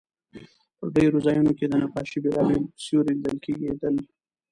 [0.77, 3.95] په ډېرو ځایونو کې د نقاشۍ بېلابېل سیوري لیدل کېدل.